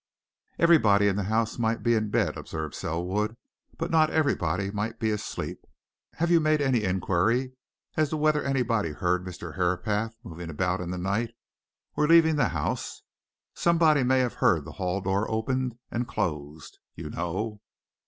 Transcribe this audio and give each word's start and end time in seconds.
"Everybody 0.57 1.07
in 1.07 1.15
the 1.15 1.25
house 1.25 1.59
might 1.59 1.83
be 1.83 1.93
in 1.93 2.09
bed," 2.09 2.35
observed 2.35 2.73
Selwood, 2.73 3.37
"but 3.77 3.91
not 3.91 4.09
everybody 4.09 4.71
might 4.71 4.99
be 4.99 5.11
asleep. 5.11 5.63
Have 6.15 6.31
you 6.31 6.39
made 6.39 6.59
any 6.59 6.83
inquiry 6.83 7.53
as 7.95 8.09
to 8.09 8.17
whether 8.17 8.41
anybody 8.43 8.93
heard 8.93 9.23
Mr. 9.23 9.57
Herapath 9.57 10.15
moving 10.23 10.49
about 10.49 10.81
in 10.81 10.89
the 10.89 10.97
night, 10.97 11.35
or 11.95 12.07
leaving 12.07 12.35
the 12.35 12.47
house? 12.47 13.03
Somebody 13.53 14.01
may 14.01 14.21
have 14.21 14.33
heard 14.41 14.65
the 14.65 14.71
hall 14.81 15.01
door 15.01 15.29
opened 15.29 15.77
and 15.91 16.07
closed, 16.07 16.79
you 16.95 17.11
know." 17.11 17.61